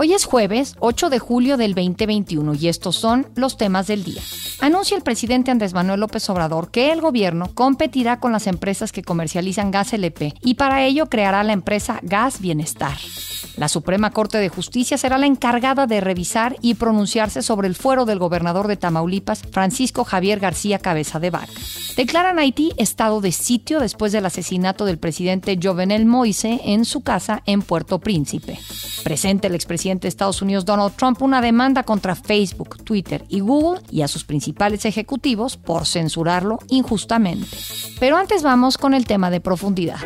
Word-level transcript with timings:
Hoy 0.00 0.12
es 0.12 0.26
jueves 0.26 0.76
8 0.78 1.10
de 1.10 1.18
julio 1.18 1.56
del 1.56 1.74
2021 1.74 2.54
y 2.54 2.68
estos 2.68 2.94
son 2.94 3.26
los 3.34 3.56
temas 3.56 3.88
del 3.88 4.04
día. 4.04 4.22
Anuncia 4.60 4.96
el 4.96 5.02
presidente 5.02 5.50
Andrés 5.50 5.74
Manuel 5.74 5.98
López 5.98 6.30
Obrador 6.30 6.70
que 6.70 6.92
el 6.92 7.00
gobierno 7.00 7.50
competirá 7.52 8.20
con 8.20 8.30
las 8.30 8.46
empresas 8.46 8.92
que 8.92 9.02
comercializan 9.02 9.72
gas 9.72 9.92
LP 9.92 10.34
y 10.40 10.54
para 10.54 10.84
ello 10.84 11.08
creará 11.08 11.42
la 11.42 11.52
empresa 11.52 11.98
Gas 12.04 12.40
Bienestar. 12.40 12.96
La 13.56 13.68
Suprema 13.68 14.12
Corte 14.12 14.38
de 14.38 14.48
Justicia 14.48 14.96
será 14.98 15.18
la 15.18 15.26
encargada 15.26 15.88
de 15.88 16.00
revisar 16.00 16.54
y 16.62 16.74
pronunciarse 16.74 17.42
sobre 17.42 17.66
el 17.66 17.74
fuero 17.74 18.04
del 18.04 18.20
gobernador 18.20 18.68
de 18.68 18.76
Tamaulipas, 18.76 19.42
Francisco 19.50 20.04
Javier 20.04 20.38
García 20.38 20.78
Cabeza 20.78 21.18
de 21.18 21.30
Vaca. 21.30 21.52
Declaran 21.96 22.38
Haití 22.38 22.72
estado 22.76 23.20
de 23.20 23.32
sitio 23.32 23.80
después 23.80 24.12
del 24.12 24.26
asesinato 24.26 24.84
del 24.84 24.98
presidente 24.98 25.58
Jovenel 25.60 26.06
Moise 26.06 26.60
en 26.64 26.84
su 26.84 27.00
casa 27.00 27.42
en 27.46 27.62
Puerto 27.62 27.98
Príncipe. 27.98 28.60
Presente 29.02 29.48
el 29.48 29.56
expresidente 29.56 29.87
de 29.96 30.08
Estados 30.08 30.42
Unidos 30.42 30.64
Donald 30.66 30.94
Trump 30.94 31.22
una 31.22 31.40
demanda 31.40 31.82
contra 31.82 32.14
Facebook, 32.14 32.84
Twitter 32.84 33.24
y 33.28 33.40
Google 33.40 33.80
y 33.90 34.02
a 34.02 34.08
sus 34.08 34.24
principales 34.24 34.84
ejecutivos 34.84 35.56
por 35.56 35.86
censurarlo 35.86 36.58
injustamente. 36.68 37.56
Pero 37.98 38.16
antes 38.16 38.42
vamos 38.42 38.76
con 38.76 38.92
el 38.92 39.06
tema 39.06 39.30
de 39.30 39.40
profundidad. 39.40 40.00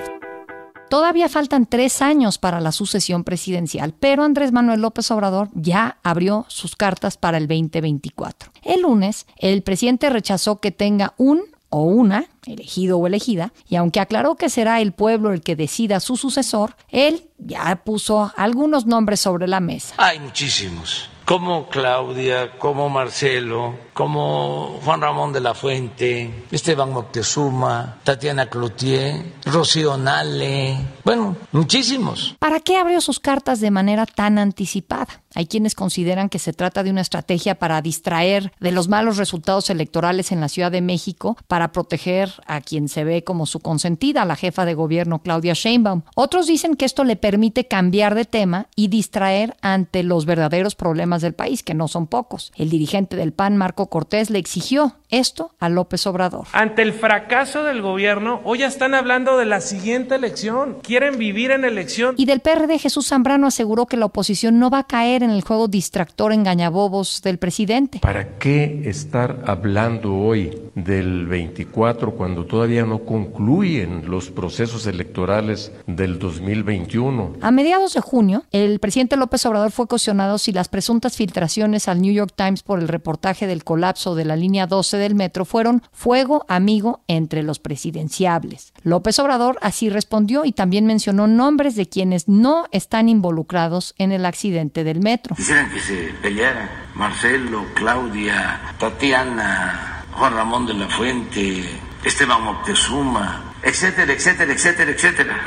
Todavía 0.88 1.30
faltan 1.30 1.64
tres 1.64 2.02
años 2.02 2.36
para 2.36 2.60
la 2.60 2.70
sucesión 2.70 3.24
presidencial, 3.24 3.94
pero 3.98 4.24
Andrés 4.24 4.52
Manuel 4.52 4.82
López 4.82 5.10
Obrador 5.10 5.48
ya 5.54 5.96
abrió 6.02 6.44
sus 6.48 6.76
cartas 6.76 7.16
para 7.16 7.38
el 7.38 7.48
2024. 7.48 8.52
El 8.62 8.82
lunes, 8.82 9.26
el 9.38 9.62
presidente 9.62 10.10
rechazó 10.10 10.60
que 10.60 10.70
tenga 10.70 11.14
un 11.16 11.40
o 11.72 11.84
una, 11.84 12.26
elegido 12.46 12.98
o 12.98 13.06
elegida, 13.06 13.52
y 13.66 13.76
aunque 13.76 13.98
aclaró 13.98 14.36
que 14.36 14.50
será 14.50 14.80
el 14.80 14.92
pueblo 14.92 15.32
el 15.32 15.40
que 15.40 15.56
decida 15.56 16.00
su 16.00 16.16
sucesor, 16.16 16.76
él 16.90 17.24
ya 17.38 17.76
puso 17.76 18.30
algunos 18.36 18.86
nombres 18.86 19.20
sobre 19.20 19.48
la 19.48 19.60
mesa. 19.60 19.94
Hay 19.96 20.20
muchísimos 20.20 21.08
como 21.24 21.68
Claudia, 21.68 22.58
como 22.58 22.90
Marcelo, 22.90 23.74
como 23.92 24.80
Juan 24.84 25.00
Ramón 25.00 25.32
de 25.32 25.40
la 25.40 25.54
Fuente, 25.54 26.46
Esteban 26.50 26.92
Moctezuma, 26.92 27.98
Tatiana 28.04 28.46
Cloutier, 28.46 29.22
Rocío 29.44 29.96
Nale, 29.96 30.76
bueno, 31.04 31.36
muchísimos. 31.52 32.36
¿Para 32.38 32.60
qué 32.60 32.76
abrió 32.76 33.00
sus 33.00 33.20
cartas 33.20 33.60
de 33.60 33.70
manera 33.70 34.06
tan 34.06 34.38
anticipada? 34.38 35.22
Hay 35.34 35.46
quienes 35.46 35.74
consideran 35.74 36.28
que 36.28 36.38
se 36.38 36.52
trata 36.52 36.82
de 36.82 36.90
una 36.90 37.00
estrategia 37.00 37.54
para 37.54 37.80
distraer 37.80 38.52
de 38.60 38.70
los 38.70 38.88
malos 38.88 39.16
resultados 39.16 39.70
electorales 39.70 40.30
en 40.30 40.40
la 40.40 40.48
Ciudad 40.48 40.70
de 40.70 40.82
México 40.82 41.36
para 41.48 41.72
proteger 41.72 42.32
a 42.46 42.60
quien 42.60 42.88
se 42.88 43.04
ve 43.04 43.24
como 43.24 43.46
su 43.46 43.60
consentida, 43.60 44.24
la 44.24 44.36
jefa 44.36 44.64
de 44.64 44.74
gobierno 44.74 45.22
Claudia 45.22 45.54
Sheinbaum. 45.54 46.02
Otros 46.14 46.46
dicen 46.46 46.76
que 46.76 46.84
esto 46.84 47.04
le 47.04 47.16
permite 47.16 47.66
cambiar 47.66 48.14
de 48.14 48.26
tema 48.26 48.66
y 48.76 48.88
distraer 48.88 49.56
ante 49.62 50.02
los 50.02 50.26
verdaderos 50.26 50.74
problemas 50.74 51.22
del 51.22 51.34
país, 51.34 51.62
que 51.62 51.74
no 51.74 51.88
son 51.88 52.06
pocos. 52.06 52.52
El 52.56 52.68
dirigente 52.70 53.16
del 53.16 53.32
PAN, 53.32 53.56
Marco 53.56 53.81
Cortés, 53.86 54.30
le 54.30 54.38
exigió 54.38 54.96
esto 55.12 55.52
a 55.60 55.68
López 55.68 56.06
Obrador. 56.06 56.46
Ante 56.52 56.82
el 56.82 56.92
fracaso 56.92 57.64
del 57.64 57.82
gobierno, 57.82 58.40
hoy 58.44 58.60
ya 58.60 58.66
están 58.66 58.94
hablando 58.94 59.36
de 59.36 59.44
la 59.44 59.60
siguiente 59.60 60.14
elección. 60.14 60.78
Quieren 60.82 61.18
vivir 61.18 61.50
en 61.50 61.64
elección. 61.64 62.14
Y 62.18 62.24
del 62.24 62.40
PRD, 62.40 62.78
Jesús 62.78 63.08
Zambrano 63.08 63.46
aseguró 63.46 63.86
que 63.86 63.96
la 63.96 64.06
oposición 64.06 64.58
no 64.58 64.70
va 64.70 64.80
a 64.80 64.86
caer 64.86 65.22
en 65.22 65.30
el 65.30 65.42
juego 65.42 65.68
distractor 65.68 66.32
engañabobos 66.32 67.20
del 67.22 67.38
presidente. 67.38 67.98
¿Para 68.00 68.38
qué 68.38 68.82
estar 68.86 69.42
hablando 69.46 70.14
hoy 70.14 70.58
del 70.74 71.26
24 71.26 72.12
cuando 72.12 72.46
todavía 72.46 72.84
no 72.84 73.00
concluyen 73.00 74.10
los 74.10 74.30
procesos 74.30 74.86
electorales 74.86 75.72
del 75.86 76.18
2021? 76.18 77.36
A 77.40 77.50
mediados 77.50 77.94
de 77.94 78.00
junio, 78.00 78.44
el 78.50 78.78
presidente 78.78 79.16
López 79.16 79.44
Obrador 79.46 79.70
fue 79.70 79.86
cuestionado 79.86 80.38
si 80.38 80.52
las 80.52 80.68
presuntas 80.68 81.16
filtraciones 81.16 81.88
al 81.88 82.00
New 82.00 82.12
York 82.12 82.32
Times 82.34 82.62
por 82.62 82.78
el 82.78 82.88
reportaje 82.88 83.46
del 83.46 83.64
colapso 83.72 84.14
de 84.14 84.26
la 84.26 84.36
línea 84.36 84.66
12 84.66 84.98
del 84.98 85.14
metro 85.14 85.46
fueron 85.46 85.82
fuego 85.92 86.44
amigo 86.46 87.04
entre 87.08 87.42
los 87.42 87.58
presidenciables. 87.58 88.74
López 88.82 89.18
Obrador 89.18 89.58
así 89.62 89.88
respondió 89.88 90.44
y 90.44 90.52
también 90.52 90.84
mencionó 90.84 91.26
nombres 91.26 91.74
de 91.74 91.88
quienes 91.88 92.28
no 92.28 92.66
están 92.70 93.08
involucrados 93.08 93.94
en 93.96 94.12
el 94.12 94.26
accidente 94.26 94.84
del 94.84 95.00
metro. 95.00 95.34
Quisieran 95.36 95.70
que 95.70 95.80
se 95.80 96.12
pelearan 96.20 96.68
Marcelo, 96.94 97.64
Claudia, 97.72 98.60
Tatiana, 98.78 100.04
Juan 100.12 100.34
Ramón 100.34 100.66
de 100.66 100.74
la 100.74 100.88
Fuente, 100.90 101.64
Esteban 102.04 102.44
Moctezuma, 102.44 103.51
etcétera, 103.64 104.12
etcétera, 104.12 104.52
etcétera, 104.52 104.90
etcétera. 104.90 105.40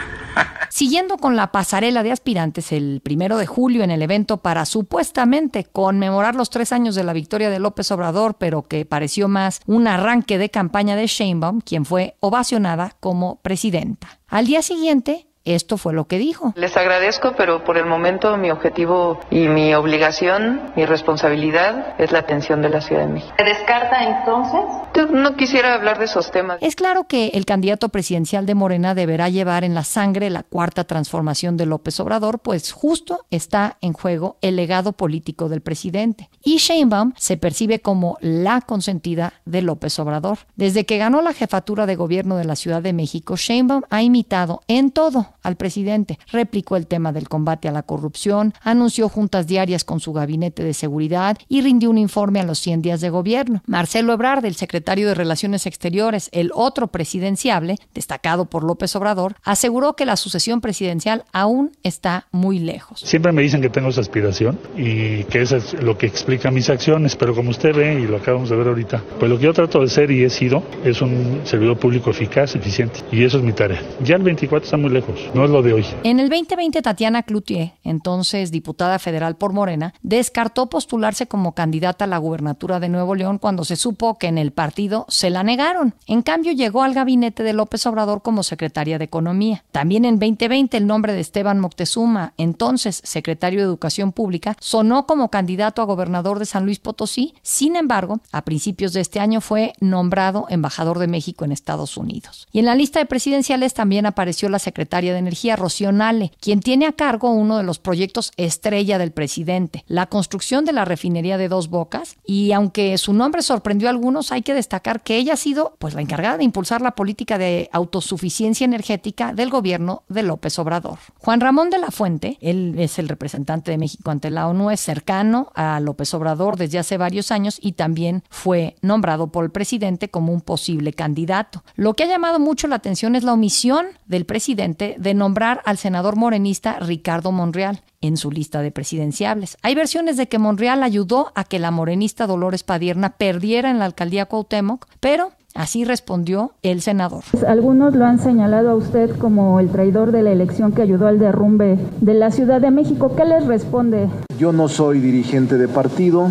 Siguiendo 0.70 1.18
con 1.18 1.38
la 1.38 1.52
pasarela 1.52 2.04
de 2.04 2.12
aspirantes, 2.12 2.74
el 2.74 3.00
primero 3.02 3.38
de 3.38 3.46
julio 3.46 3.84
en 3.84 3.92
el 3.92 4.02
evento 4.02 4.38
para 4.38 4.66
supuestamente 4.66 5.64
conmemorar 5.64 6.36
los 6.36 6.50
tres 6.50 6.74
años 6.74 6.96
de 6.96 7.06
la 7.06 7.14
victoria 7.14 7.50
de 7.50 7.60
López 7.60 7.90
Obrador, 7.92 8.36
pero 8.38 8.64
que 8.64 8.86
pareció 8.86 9.30
más 9.30 9.62
un 9.66 9.88
arranque 9.88 10.38
de 10.38 10.50
campaña 10.50 10.98
de 10.98 11.08
Sheinbaum, 11.08 11.62
quien 11.62 11.86
fue 11.86 12.18
ovacionada 12.20 12.98
como 13.00 13.38
presidenta. 13.42 14.20
Al 14.28 14.48
día 14.48 14.62
siguiente, 14.62 15.28
esto 15.46 15.78
fue 15.78 15.94
lo 15.94 16.06
que 16.06 16.18
dijo. 16.18 16.54
Les 16.56 16.76
agradezco, 16.76 17.34
pero 17.38 17.64
por 17.64 17.78
el 17.78 17.86
momento 17.86 18.36
mi 18.38 18.52
objetivo 18.52 19.20
y 19.30 19.48
mi 19.48 19.74
obligación, 19.74 20.72
mi 20.76 20.86
responsabilidad 20.86 21.96
es 22.00 22.12
la 22.12 22.20
atención 22.20 22.62
de 22.62 22.70
la 22.70 22.82
Ciudad 22.82 23.02
de 23.02 23.14
México. 23.14 23.34
¿Se 23.38 23.44
descarta 23.44 24.04
entonces? 24.04 25.12
No 25.12 25.36
quisiera 25.36 25.74
hablar 25.74 26.00
de 26.00 26.06
esos 26.06 26.32
temas. 26.32 26.58
Es 26.62 26.76
claro 26.76 27.06
que 27.08 27.28
el 27.34 27.46
candidato 27.46 27.90
presidencial 27.90 28.46
de 28.46 28.56
Morena 28.56 28.96
deberá 28.96 29.30
llevar 29.30 29.64
en 29.64 29.76
la 29.76 29.84
sangre 29.84 30.30
la 30.30 30.44
cuarta 30.44 30.86
transformación 30.86 31.58
de 31.58 31.66
López 31.66 32.00
Obrador, 32.00 32.40
pues 32.40 32.72
justo 32.72 33.26
está 33.30 33.78
en 33.82 33.94
juego 33.94 34.38
el 34.42 34.56
legado 34.56 34.94
político 34.94 35.50
del 35.50 35.62
presidente. 35.62 36.30
Y 36.44 36.58
Sheinbaum 36.58 37.14
se 37.18 37.38
percibe 37.38 37.80
como 37.80 38.18
la 38.22 38.62
consentida 38.62 39.34
de 39.46 39.62
López 39.62 40.00
Obrador. 40.00 40.40
Desde 40.56 40.86
que 40.86 40.98
ganó 40.98 41.22
la 41.22 41.34
jefatura 41.34 41.86
de 41.86 41.96
gobierno 41.96 42.38
de 42.38 42.46
la 42.46 42.56
Ciudad 42.56 42.82
de 42.82 42.94
México, 42.94 43.36
Sheinbaum 43.36 43.84
ha 43.90 44.02
imitado 44.02 44.62
en 44.68 44.92
todo 44.92 45.35
al 45.46 45.56
presidente. 45.56 46.20
Replicó 46.32 46.76
el 46.76 46.88
tema 46.88 47.12
del 47.12 47.30
combate 47.30 47.68
a 47.68 47.72
la 47.72 47.84
corrupción, 47.84 48.54
anunció 48.62 49.10
juntas 49.10 49.48
diarias 49.48 49.84
con 49.84 50.00
su 50.00 50.12
gabinete 50.12 50.64
de 50.64 50.74
seguridad 50.74 51.38
y 51.48 51.62
rindió 51.62 51.90
un 51.90 51.98
informe 51.98 52.40
a 52.40 52.44
los 52.44 52.60
100 52.60 52.82
días 52.82 53.02
de 53.02 53.10
gobierno. 53.10 53.62
Marcelo 53.68 54.14
Ebrard, 54.14 54.46
el 54.46 54.56
secretario 54.56 55.08
de 55.08 55.16
Relaciones 55.16 55.66
Exteriores, 55.66 56.30
el 56.32 56.52
otro 56.54 56.88
presidenciable, 56.88 57.78
destacado 57.94 58.46
por 58.46 58.64
López 58.64 58.96
Obrador, 58.96 59.36
aseguró 59.44 59.96
que 59.96 60.06
la 60.06 60.16
sucesión 60.16 60.62
presidencial 60.62 61.24
aún 61.32 61.72
está 61.84 62.28
muy 62.32 62.60
lejos. 62.60 63.00
Siempre 63.02 63.32
me 63.32 63.42
dicen 63.42 63.62
que 63.62 63.70
tengo 63.70 63.90
esa 63.90 64.02
aspiración 64.02 64.60
y 64.76 65.24
que 65.26 65.42
eso 65.42 65.58
es 65.58 65.74
lo 65.82 65.98
que 65.98 66.08
explica 66.08 66.52
mis 66.52 66.70
acciones, 66.70 67.16
pero 67.16 67.36
como 67.36 67.52
usted 67.52 67.76
ve 67.76 68.00
y 68.00 68.08
lo 68.08 68.18
acabamos 68.18 68.50
de 68.50 68.56
ver 68.56 68.68
ahorita, 68.68 69.04
pues 69.20 69.30
lo 69.30 69.38
que 69.38 69.46
yo 69.46 69.54
trato 69.54 69.82
de 69.82 69.88
ser 69.88 70.10
y 70.12 70.24
he 70.24 70.30
sido 70.30 70.64
es 70.84 71.02
un 71.02 71.42
servidor 71.44 71.78
público 71.78 72.10
eficaz, 72.10 72.56
eficiente 72.56 73.02
y 73.12 73.24
eso 73.24 73.38
es 73.38 73.44
mi 73.44 73.54
tarea. 73.54 73.82
Ya 74.02 74.16
el 74.16 74.24
24 74.24 74.66
está 74.66 74.78
muy 74.78 74.90
lejos 74.90 75.20
no 75.36 75.44
es 75.44 75.52
lo 75.52 75.62
de 75.62 75.74
hoy. 75.74 75.86
En 76.04 76.22
el 76.22 76.30
2020, 76.30 76.82
Tatiana 76.82 77.24
Cloutier, 77.24 77.74
entonces 77.84 78.52
diputada 78.52 79.00
federal 79.00 79.36
por 79.36 79.52
Morena, 79.52 79.94
descartó 80.02 80.68
postularse 80.68 81.28
como 81.28 81.54
candidata 81.54 82.06
a 82.06 82.08
la 82.08 82.18
gubernatura 82.18 82.80
de 82.80 82.88
Nuevo 82.88 83.16
León 83.16 83.38
cuando 83.38 83.66
se 83.66 83.76
supo 83.76 84.18
que 84.18 84.28
en 84.28 84.38
el 84.38 84.52
partido 84.52 85.06
se 85.10 85.30
la 85.30 85.44
negaron. 85.44 85.94
En 86.08 86.22
cambio, 86.22 86.54
llegó 86.54 86.84
al 86.84 86.94
gabinete 86.94 87.44
de 87.44 87.52
López 87.52 87.86
Obrador 87.86 88.22
como 88.22 88.44
secretaria 88.44 88.98
de 88.98 89.04
Economía. 89.04 89.66
También 89.74 90.06
en 90.06 90.20
2020, 90.20 90.78
el 90.78 90.88
nombre 90.88 91.12
de 91.12 91.20
Esteban 91.20 91.60
Moctezuma, 91.60 92.34
entonces 92.38 93.02
secretario 93.04 93.60
de 93.60 93.66
Educación 93.66 94.14
Pública, 94.14 94.56
sonó 94.62 95.06
como 95.06 95.30
candidato 95.30 95.82
a 95.82 95.86
gobernador 95.86 96.40
de 96.40 96.46
San 96.46 96.64
Luis 96.64 96.80
Potosí. 96.80 97.34
Sin 97.42 97.76
embargo, 97.76 98.22
a 98.32 98.44
principios 98.44 98.94
de 98.94 99.02
este 99.02 99.20
año 99.20 99.42
fue 99.42 99.74
nombrado 99.82 100.46
embajador 100.50 100.98
de 101.00 101.08
México 101.08 101.44
en 101.44 101.52
Estados 101.52 101.98
Unidos. 101.98 102.48
Y 102.54 102.60
en 102.60 102.66
la 102.66 102.76
lista 102.76 103.00
de 103.00 103.06
presidenciales 103.06 103.74
también 103.74 104.06
apareció 104.06 104.48
la 104.48 104.60
secretaria 104.60 105.14
de 105.14 105.25
Energía, 105.26 105.56
Rocío 105.56 105.92
quien 106.40 106.60
tiene 106.62 106.88
a 106.88 106.94
cargo 106.94 107.32
uno 107.32 107.58
de 107.58 107.64
los 107.64 107.80
proyectos 107.80 108.32
estrella 108.38 108.98
del 108.98 109.12
presidente, 109.12 109.84
la 109.88 110.08
construcción 110.08 110.66
de 110.66 110.74
la 110.74 110.86
refinería 110.86 111.38
de 111.38 111.48
Dos 111.48 111.70
Bocas, 111.70 112.18
y 112.26 112.52
aunque 112.52 112.98
su 112.98 113.14
nombre 113.14 113.42
sorprendió 113.42 113.88
a 113.88 113.92
algunos, 113.92 114.32
hay 114.32 114.42
que 114.42 114.54
destacar 114.54 115.04
que 115.04 115.18
ella 115.18 115.34
ha 115.34 115.38
sido 115.38 115.76
pues 115.80 115.94
la 115.94 116.02
encargada 116.02 116.38
de 116.38 116.44
impulsar 116.44 116.82
la 116.82 116.96
política 116.96 117.38
de 117.38 117.70
autosuficiencia 117.72 118.66
energética 118.66 119.34
del 119.34 119.50
gobierno 119.50 120.04
de 120.10 120.24
López 120.24 120.58
Obrador. 120.60 120.98
Juan 121.20 121.40
Ramón 121.40 121.70
de 121.70 121.78
la 121.78 121.92
Fuente, 121.92 122.38
él 122.42 122.76
es 122.78 123.00
el 123.00 123.10
representante 123.10 123.72
de 123.72 123.78
México 123.78 124.12
ante 124.12 124.30
la 124.30 124.48
ONU, 124.48 124.72
es 124.72 124.80
cercano 124.80 125.52
a 125.56 125.80
López 125.80 126.14
Obrador 126.14 126.58
desde 126.58 126.80
hace 126.80 126.98
varios 126.98 127.32
años 127.32 127.60
y 127.62 127.74
también 127.74 128.24
fue 128.30 128.76
nombrado 128.82 129.28
por 129.28 129.46
el 129.46 129.52
presidente 129.52 130.10
como 130.10 130.34
un 130.34 130.42
posible 130.42 130.94
candidato. 130.94 131.64
Lo 131.76 131.94
que 131.94 132.04
ha 132.04 132.08
llamado 132.08 132.40
mucho 132.40 132.68
la 132.68 132.76
atención 132.76 133.16
es 133.16 133.24
la 133.24 133.34
omisión 133.34 133.86
del 134.08 134.26
presidente 134.26 134.96
de 135.06 135.14
nombrar 135.14 135.62
al 135.64 135.78
senador 135.78 136.18
morenista 136.18 136.80
Ricardo 136.80 137.32
Monreal 137.32 137.82
en 138.02 138.18
su 138.18 138.32
lista 138.32 138.62
de 138.62 138.72
presidenciables. 138.72 139.58
Hay 139.62 139.76
versiones 139.76 140.18
de 140.18 140.28
que 140.28 140.40
Monreal 140.40 140.84
ayudó 140.84 141.32
a 141.36 141.46
que 141.46 141.60
la 141.60 141.72
morenista 141.72 142.28
Dolores 142.28 142.64
Padierna 142.64 143.12
perdiera 143.12 143.72
en 143.72 143.80
la 143.80 143.86
alcaldía 143.86 144.26
Cuauhtémoc, 144.26 144.88
pero 145.00 145.32
Así 145.56 145.86
respondió 145.86 146.52
el 146.64 146.82
senador. 146.82 147.24
Algunos 147.48 147.96
lo 147.96 148.04
han 148.04 148.20
señalado 148.20 148.72
a 148.72 148.76
usted 148.76 149.18
como 149.18 149.62
el 149.62 149.70
traidor 149.70 150.12
de 150.12 150.22
la 150.22 150.34
elección 150.34 150.74
que 150.74 150.82
ayudó 150.82 151.08
al 151.08 151.18
derrumbe 151.18 151.80
de 152.02 152.14
la 152.14 152.30
Ciudad 152.30 152.60
de 152.60 152.72
México. 152.72 153.16
¿Qué 153.16 153.24
les 153.24 153.48
responde? 153.48 154.10
Yo 154.38 154.52
no 154.52 154.68
soy 154.68 155.00
dirigente 155.00 155.58
de 155.58 155.70
partido, 155.70 156.28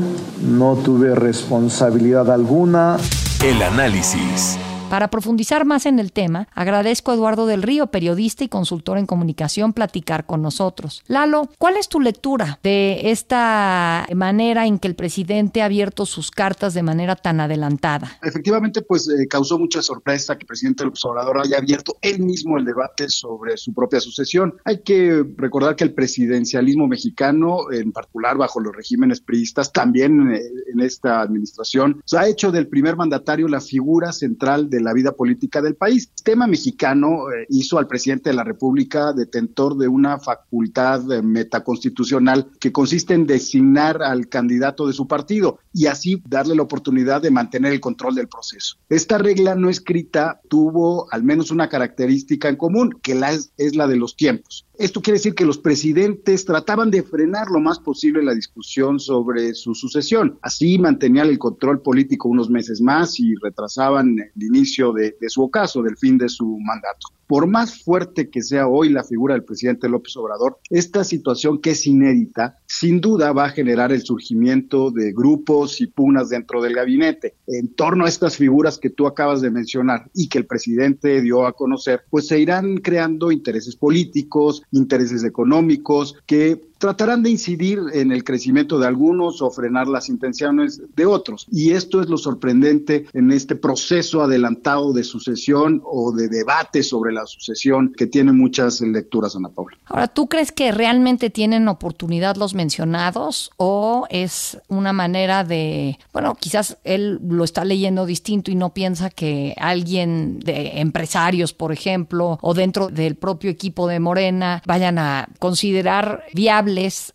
no 0.46 0.76
tuve 0.76 1.14
responsabilidad 1.14 2.30
alguna. 2.30 2.98
El 3.42 3.62
análisis. 3.62 4.58
Para 4.90 5.08
profundizar 5.08 5.64
más 5.64 5.86
en 5.86 5.98
el 5.98 6.12
tema, 6.12 6.48
agradezco 6.54 7.10
a 7.10 7.14
Eduardo 7.14 7.46
del 7.46 7.62
Río, 7.62 7.88
periodista 7.88 8.44
y 8.44 8.48
consultor 8.48 8.98
en 8.98 9.06
comunicación, 9.06 9.72
platicar 9.72 10.26
con 10.26 10.42
nosotros. 10.42 11.02
Lalo, 11.08 11.48
¿cuál 11.58 11.76
es 11.76 11.88
tu 11.88 12.00
lectura 12.00 12.60
de 12.62 13.10
esta 13.10 14.06
manera 14.14 14.66
en 14.66 14.78
que 14.78 14.88
el 14.88 14.94
presidente 14.94 15.62
ha 15.62 15.66
abierto 15.66 16.06
sus 16.06 16.30
cartas 16.30 16.74
de 16.74 16.82
manera 16.82 17.16
tan 17.16 17.40
adelantada? 17.40 18.18
Efectivamente, 18.22 18.82
pues 18.82 19.08
eh, 19.08 19.26
causó 19.28 19.58
mucha 19.58 19.82
sorpresa 19.82 20.36
que 20.36 20.42
el 20.42 20.46
presidente 20.46 20.84
López 20.84 21.02
haya 21.42 21.58
abierto 21.58 21.96
él 22.00 22.20
mismo 22.20 22.56
el 22.58 22.64
debate 22.64 23.08
sobre 23.08 23.56
su 23.56 23.72
propia 23.72 24.00
sucesión. 24.00 24.54
Hay 24.64 24.82
que 24.82 25.24
recordar 25.36 25.76
que 25.76 25.84
el 25.84 25.94
presidencialismo 25.94 26.86
mexicano, 26.86 27.70
en 27.72 27.92
particular 27.92 28.36
bajo 28.36 28.60
los 28.60 28.74
regímenes 28.74 29.20
priistas, 29.20 29.72
también 29.72 30.32
eh, 30.32 30.40
en 30.72 30.80
esta 30.80 31.20
administración, 31.20 32.02
ha 32.16 32.28
hecho 32.28 32.52
del 32.52 32.68
primer 32.68 32.96
mandatario 32.96 33.48
la 33.48 33.60
figura 33.60 34.12
central 34.12 34.70
de 34.70 34.73
la 34.80 34.92
vida 34.92 35.12
política 35.12 35.60
del 35.60 35.74
país. 35.74 36.10
El 36.16 36.22
tema 36.22 36.46
mexicano 36.46 37.30
eh, 37.30 37.46
hizo 37.50 37.78
al 37.78 37.86
presidente 37.86 38.30
de 38.30 38.36
la 38.36 38.44
República 38.44 39.12
detentor 39.12 39.76
de 39.76 39.88
una 39.88 40.18
facultad 40.18 41.10
eh, 41.12 41.22
metaconstitucional 41.22 42.48
que 42.58 42.72
consiste 42.72 43.14
en 43.14 43.26
designar 43.26 44.02
al 44.02 44.28
candidato 44.28 44.86
de 44.86 44.92
su 44.92 45.06
partido 45.06 45.58
y 45.72 45.86
así 45.86 46.22
darle 46.28 46.54
la 46.54 46.62
oportunidad 46.62 47.20
de 47.20 47.30
mantener 47.30 47.72
el 47.72 47.80
control 47.80 48.14
del 48.14 48.28
proceso. 48.28 48.76
Esta 48.88 49.18
regla 49.18 49.54
no 49.54 49.68
escrita 49.68 50.40
tuvo 50.48 51.12
al 51.12 51.24
menos 51.24 51.50
una 51.50 51.68
característica 51.68 52.48
en 52.48 52.56
común, 52.56 52.98
que 53.02 53.14
la 53.14 53.32
es 53.32 53.74
la 53.74 53.86
de 53.86 53.96
los 53.96 54.16
tiempos. 54.16 54.66
Esto 54.76 55.00
quiere 55.00 55.18
decir 55.18 55.34
que 55.34 55.44
los 55.44 55.58
presidentes 55.58 56.44
trataban 56.44 56.90
de 56.90 57.02
frenar 57.02 57.48
lo 57.48 57.60
más 57.60 57.78
posible 57.78 58.24
la 58.24 58.34
discusión 58.34 58.98
sobre 58.98 59.54
su 59.54 59.74
sucesión. 59.74 60.38
Así 60.42 60.78
mantenían 60.78 61.28
el 61.28 61.38
control 61.38 61.80
político 61.80 62.28
unos 62.28 62.50
meses 62.50 62.80
más 62.80 63.20
y 63.20 63.34
retrasaban 63.36 64.16
el 64.18 64.42
inicio 64.42 64.92
de, 64.92 65.16
de 65.20 65.28
su 65.28 65.44
ocaso, 65.44 65.82
del 65.82 65.96
fin 65.96 66.18
de 66.18 66.28
su 66.28 66.58
mandato 66.58 67.08
por 67.26 67.46
más 67.46 67.82
fuerte 67.82 68.30
que 68.30 68.42
sea 68.42 68.68
hoy 68.68 68.88
la 68.88 69.04
figura 69.04 69.34
del 69.34 69.44
presidente 69.44 69.88
López 69.88 70.16
Obrador, 70.16 70.58
esta 70.70 71.04
situación 71.04 71.60
que 71.60 71.70
es 71.70 71.86
inédita, 71.86 72.58
sin 72.66 73.00
duda 73.00 73.32
va 73.32 73.46
a 73.46 73.50
generar 73.50 73.92
el 73.92 74.02
surgimiento 74.02 74.90
de 74.90 75.12
grupos 75.12 75.80
y 75.80 75.86
pugnas 75.86 76.28
dentro 76.28 76.62
del 76.62 76.74
gabinete. 76.74 77.34
En 77.46 77.74
torno 77.74 78.04
a 78.04 78.08
estas 78.08 78.36
figuras 78.36 78.78
que 78.78 78.90
tú 78.90 79.06
acabas 79.06 79.40
de 79.40 79.50
mencionar 79.50 80.10
y 80.14 80.28
que 80.28 80.38
el 80.38 80.46
presidente 80.46 81.20
dio 81.20 81.46
a 81.46 81.52
conocer, 81.52 82.02
pues 82.10 82.26
se 82.26 82.38
irán 82.38 82.78
creando 82.78 83.32
intereses 83.32 83.76
políticos, 83.76 84.62
intereses 84.70 85.24
económicos 85.24 86.16
que 86.26 86.60
tratarán 86.84 87.22
de 87.22 87.30
incidir 87.30 87.80
en 87.94 88.12
el 88.12 88.24
crecimiento 88.24 88.78
de 88.78 88.86
algunos 88.86 89.40
o 89.40 89.50
frenar 89.50 89.88
las 89.88 90.10
intenciones 90.10 90.82
de 90.94 91.06
otros. 91.06 91.46
Y 91.50 91.70
esto 91.70 92.02
es 92.02 92.10
lo 92.10 92.18
sorprendente 92.18 93.06
en 93.14 93.32
este 93.32 93.56
proceso 93.56 94.20
adelantado 94.20 94.92
de 94.92 95.02
sucesión 95.02 95.80
o 95.82 96.12
de 96.12 96.28
debate 96.28 96.82
sobre 96.82 97.14
la 97.14 97.24
sucesión 97.24 97.94
que 97.96 98.06
tiene 98.06 98.32
muchas 98.32 98.82
lecturas, 98.82 99.34
Ana 99.34 99.48
Paula. 99.48 99.78
Ahora, 99.86 100.08
¿tú 100.08 100.26
crees 100.26 100.52
que 100.52 100.72
realmente 100.72 101.30
tienen 101.30 101.68
oportunidad 101.68 102.36
los 102.36 102.52
mencionados 102.52 103.50
o 103.56 104.06
es 104.10 104.58
una 104.68 104.92
manera 104.92 105.42
de, 105.42 105.98
bueno, 106.12 106.36
quizás 106.38 106.76
él 106.84 107.18
lo 107.26 107.44
está 107.44 107.64
leyendo 107.64 108.04
distinto 108.04 108.50
y 108.50 108.56
no 108.56 108.74
piensa 108.74 109.08
que 109.08 109.54
alguien 109.56 110.38
de 110.40 110.80
empresarios, 110.80 111.54
por 111.54 111.72
ejemplo, 111.72 112.38
o 112.42 112.52
dentro 112.52 112.88
del 112.88 113.14
propio 113.14 113.48
equipo 113.48 113.88
de 113.88 114.00
Morena 114.00 114.62
vayan 114.66 114.98
a 114.98 115.30
considerar 115.38 116.24